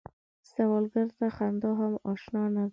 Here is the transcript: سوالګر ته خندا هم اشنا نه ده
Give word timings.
سوالګر 0.51 1.07
ته 1.17 1.25
خندا 1.35 1.71
هم 1.79 1.93
اشنا 2.11 2.43
نه 2.55 2.63
ده 2.67 2.69